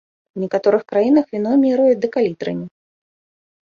[0.37, 2.67] У некаторых краінах віно мераюць дэкалітрамі.